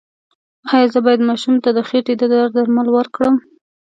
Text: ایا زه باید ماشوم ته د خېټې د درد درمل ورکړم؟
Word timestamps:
ایا 0.73 0.87
زه 0.93 0.99
باید 1.05 1.27
ماشوم 1.29 1.55
ته 1.63 1.69
د 1.73 1.79
خېټې 1.87 2.13
د 2.17 2.23
درد 2.33 2.51
درمل 2.55 2.87
ورکړم؟ 2.93 3.35